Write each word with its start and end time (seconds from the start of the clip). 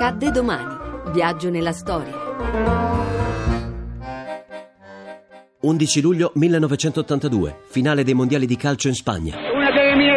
Accadde 0.00 0.30
domani. 0.30 0.76
Viaggio 1.12 1.50
nella 1.50 1.72
storia. 1.72 2.14
11 5.62 6.00
luglio 6.00 6.30
1982, 6.36 7.62
finale 7.66 8.04
dei 8.04 8.14
mondiali 8.14 8.46
di 8.46 8.54
calcio 8.56 8.86
in 8.86 8.94
Spagna. 8.94 9.36
Una 9.52 9.72
delle 9.72 9.96
mie 9.96 10.14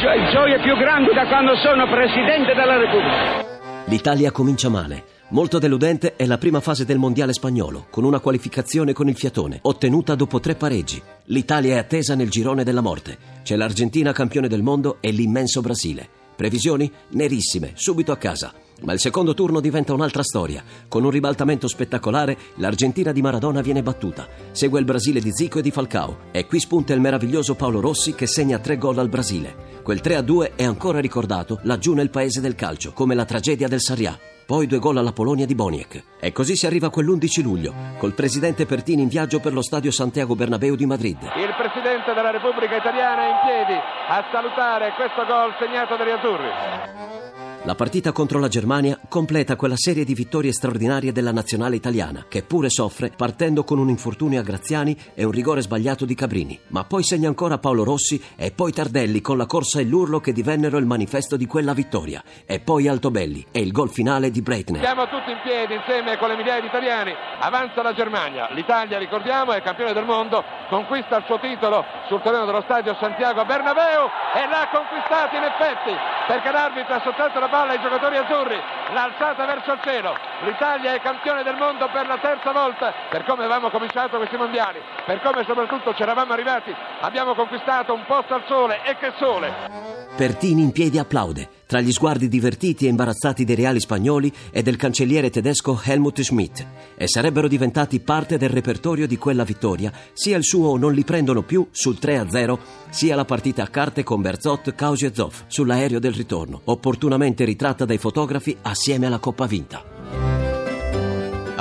gio- 0.00 0.30
gioie 0.30 0.60
più 0.62 0.76
grandi 0.76 1.12
da 1.12 1.26
quando 1.26 1.56
sono 1.56 1.84
Presidente 1.88 2.54
della 2.54 2.78
Repubblica. 2.78 3.82
L'Italia 3.86 4.30
comincia 4.30 4.68
male. 4.68 5.02
Molto 5.30 5.58
deludente 5.58 6.14
è 6.14 6.26
la 6.26 6.38
prima 6.38 6.60
fase 6.60 6.84
del 6.84 6.98
mondiale 6.98 7.32
spagnolo, 7.32 7.86
con 7.90 8.04
una 8.04 8.20
qualificazione 8.20 8.92
con 8.92 9.08
il 9.08 9.16
fiatone, 9.16 9.58
ottenuta 9.62 10.14
dopo 10.14 10.38
tre 10.38 10.54
pareggi. 10.54 11.02
L'Italia 11.24 11.74
è 11.74 11.78
attesa 11.78 12.14
nel 12.14 12.30
girone 12.30 12.62
della 12.62 12.82
morte. 12.82 13.18
C'è 13.42 13.56
l'Argentina 13.56 14.12
campione 14.12 14.46
del 14.46 14.62
mondo 14.62 14.98
e 15.00 15.10
l'immenso 15.10 15.60
Brasile. 15.60 16.22
Previsioni? 16.36 16.90
Nerissime, 17.10 17.72
subito 17.74 18.12
a 18.12 18.16
casa. 18.16 18.52
Ma 18.82 18.92
il 18.92 18.98
secondo 18.98 19.34
turno 19.34 19.60
diventa 19.60 19.94
un'altra 19.94 20.22
storia. 20.22 20.62
Con 20.88 21.04
un 21.04 21.10
ribaltamento 21.10 21.68
spettacolare, 21.68 22.36
l'Argentina 22.56 23.12
di 23.12 23.22
Maradona 23.22 23.60
viene 23.60 23.82
battuta. 23.82 24.26
Segue 24.50 24.80
il 24.80 24.84
Brasile 24.84 25.20
di 25.20 25.30
Zico 25.32 25.60
e 25.60 25.62
di 25.62 25.70
Falcao. 25.70 26.30
E 26.32 26.46
qui 26.46 26.58
spunta 26.58 26.92
il 26.92 27.00
meraviglioso 27.00 27.54
Paolo 27.54 27.80
Rossi 27.80 28.14
che 28.14 28.26
segna 28.26 28.58
tre 28.58 28.76
gol 28.76 28.98
al 28.98 29.08
Brasile. 29.08 29.80
Quel 29.82 30.00
3-2 30.02 30.56
è 30.56 30.64
ancora 30.64 30.98
ricordato 30.98 31.60
laggiù 31.62 31.94
nel 31.94 32.10
paese 32.10 32.40
del 32.40 32.54
calcio, 32.54 32.92
come 32.92 33.14
la 33.14 33.24
tragedia 33.24 33.68
del 33.68 33.80
Sarrià. 33.80 34.33
Poi 34.46 34.66
due 34.66 34.78
gol 34.78 34.98
alla 34.98 35.12
Polonia 35.12 35.46
di 35.46 35.54
Boniek. 35.54 36.02
E 36.20 36.30
così 36.32 36.54
si 36.54 36.66
arriva 36.66 36.88
a 36.88 36.90
quell'11 36.90 37.42
luglio, 37.42 37.74
col 37.96 38.12
presidente 38.12 38.66
Pertini 38.66 39.00
in 39.00 39.08
viaggio 39.08 39.40
per 39.40 39.54
lo 39.54 39.62
stadio 39.62 39.90
Santiago 39.90 40.34
Bernabeu 40.34 40.74
di 40.74 40.84
Madrid. 40.84 41.16
Il 41.36 41.54
Presidente 41.56 42.12
della 42.12 42.30
Repubblica 42.30 42.76
Italiana 42.76 43.22
è 43.22 43.30
in 43.30 43.36
piedi 43.46 43.80
a 43.80 44.24
salutare 44.30 44.92
questo 44.96 45.24
gol 45.24 45.54
segnato 45.58 45.96
dagli 45.96 46.10
azzurri. 46.10 47.43
La 47.66 47.74
partita 47.74 48.12
contro 48.12 48.38
la 48.40 48.48
Germania 48.48 48.98
completa 49.08 49.56
quella 49.56 49.78
serie 49.78 50.04
di 50.04 50.12
vittorie 50.12 50.52
straordinarie 50.52 51.12
della 51.12 51.32
nazionale 51.32 51.76
italiana, 51.76 52.26
che 52.28 52.42
pure 52.42 52.68
soffre 52.68 53.10
partendo 53.16 53.64
con 53.64 53.78
un 53.78 53.88
infortunio 53.88 54.38
a 54.38 54.42
Graziani 54.42 54.94
e 55.14 55.24
un 55.24 55.30
rigore 55.30 55.62
sbagliato 55.62 56.04
di 56.04 56.14
Cabrini. 56.14 56.60
Ma 56.68 56.84
poi 56.84 57.02
segna 57.02 57.28
ancora 57.28 57.56
Paolo 57.56 57.82
Rossi 57.82 58.22
e 58.36 58.50
poi 58.50 58.70
Tardelli 58.70 59.22
con 59.22 59.38
la 59.38 59.46
corsa 59.46 59.80
e 59.80 59.84
l'urlo 59.84 60.20
che 60.20 60.34
divennero 60.34 60.76
il 60.76 60.84
manifesto 60.84 61.38
di 61.38 61.46
quella 61.46 61.72
vittoria. 61.72 62.22
E 62.44 62.60
poi 62.60 62.86
Altobelli 62.86 63.46
e 63.50 63.60
il 63.60 63.72
gol 63.72 63.88
finale 63.88 64.30
di 64.30 64.42
Breitner. 64.42 64.82
Siamo 64.82 65.08
tutti 65.08 65.30
in 65.30 65.40
piedi 65.42 65.72
insieme 65.72 66.18
con 66.18 66.28
le 66.28 66.36
migliaia 66.36 66.60
di 66.60 66.66
italiani. 66.66 67.14
Avanza 67.40 67.80
la 67.80 67.94
Germania. 67.94 68.50
L'Italia, 68.52 68.98
ricordiamo, 68.98 69.52
è 69.52 69.62
campione 69.62 69.94
del 69.94 70.04
mondo, 70.04 70.44
conquista 70.68 71.16
il 71.16 71.24
suo 71.24 71.40
titolo 71.40 71.82
sul 72.08 72.20
terreno 72.20 72.44
dello 72.44 72.60
stadio 72.68 72.94
Santiago 73.00 73.42
Bernabeu 73.46 74.04
e 74.36 74.48
l'ha 74.52 74.68
conquistato 74.68 75.34
in 75.34 75.44
effetti, 75.44 75.96
perché 76.26 76.50
l'arbitro 76.50 76.94
ha 76.94 77.00
soltanto 77.00 77.38
la 77.38 77.48
palla 77.48 77.72
ai 77.72 77.80
giocatori 77.80 78.16
azzurri, 78.16 78.60
l'ha 78.92 79.02
alzata 79.02 79.44
verso 79.44 79.72
il 79.72 79.80
cielo. 79.82 80.16
L'Italia 80.44 80.92
è 80.92 81.00
campione 81.00 81.42
del 81.42 81.56
mondo 81.56 81.88
per 81.90 82.06
la 82.06 82.18
terza 82.18 82.52
volta, 82.52 82.92
per 83.08 83.24
come 83.24 83.44
avevamo 83.44 83.70
cominciato 83.70 84.18
questi 84.18 84.36
mondiali, 84.36 84.78
per 85.06 85.22
come 85.22 85.42
soprattutto 85.46 85.94
ci 85.94 86.02
eravamo 86.02 86.34
arrivati, 86.34 86.70
abbiamo 87.00 87.34
conquistato 87.34 87.94
un 87.94 88.04
posto 88.06 88.34
al 88.34 88.44
sole 88.46 88.84
e 88.84 88.94
che 88.98 89.12
sole! 89.16 90.04
Pertini 90.14 90.60
in 90.60 90.70
piedi 90.70 90.98
applaude, 90.98 91.48
tra 91.66 91.80
gli 91.80 91.90
sguardi 91.90 92.28
divertiti 92.28 92.84
e 92.84 92.90
imbarazzati 92.90 93.44
dei 93.44 93.56
reali 93.56 93.80
spagnoli 93.80 94.30
e 94.52 94.62
del 94.62 94.76
cancelliere 94.76 95.30
tedesco 95.30 95.80
Helmut 95.82 96.20
Schmidt, 96.20 96.62
e 96.94 97.08
sarebbero 97.08 97.48
diventati 97.48 98.00
parte 98.00 98.36
del 98.36 98.50
repertorio 98.50 99.06
di 99.06 99.16
quella 99.16 99.44
vittoria, 99.44 99.90
sia 100.12 100.36
il 100.36 100.44
suo 100.44 100.76
non 100.76 100.92
li 100.92 101.04
prendono 101.04 101.40
più 101.40 101.66
sul 101.70 101.96
3-0, 101.98 102.58
sia 102.90 103.16
la 103.16 103.24
partita 103.24 103.62
a 103.62 103.68
carte 103.68 104.02
con 104.02 104.20
Berzot, 104.20 104.74
Causi 104.74 105.10
Zoff 105.14 105.44
sull'aereo 105.46 105.98
del 105.98 106.12
ritorno, 106.12 106.60
opportunamente 106.64 107.44
ritratta 107.44 107.86
dai 107.86 107.98
fotografi 107.98 108.54
assieme 108.60 109.06
alla 109.06 109.18
Coppa 109.18 109.46
vinta. 109.46 109.93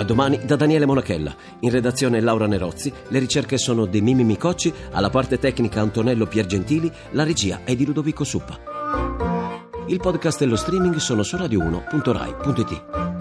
A 0.03 0.05
domani 0.05 0.37
da 0.43 0.57
Daniele 0.57 0.85
Monachella. 0.85 1.33
In 1.61 1.69
redazione 1.69 2.19
Laura 2.19 2.45
Nerozzi. 2.45 2.91
Le 3.07 3.19
ricerche 3.19 3.57
sono 3.57 3.85
di 3.85 4.01
Mimi 4.01 4.25
Micocci, 4.25 4.73
alla 4.91 5.09
parte 5.09 5.39
tecnica 5.39 5.79
Antonello 5.79 6.25
Piergentili, 6.25 6.91
la 7.11 7.23
regia 7.23 7.61
è 7.63 7.73
di 7.73 7.85
Ludovico 7.85 8.25
Suppa. 8.25 8.59
Il 9.87 10.01
podcast 10.01 10.41
e 10.41 10.45
lo 10.45 10.57
streaming 10.57 10.97
sono 10.97 11.23
su 11.23 11.37
radio1.rai.it. 11.37 13.12